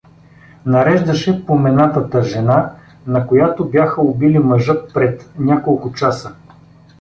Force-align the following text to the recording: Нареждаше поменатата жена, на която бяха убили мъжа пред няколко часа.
Нареждаше 0.65 1.45
поменатата 1.45 2.23
жена, 2.23 2.73
на 3.07 3.27
която 3.27 3.69
бяха 3.69 4.01
убили 4.01 4.39
мъжа 4.39 4.87
пред 4.93 5.29
няколко 5.39 5.93
часа. 5.93 6.33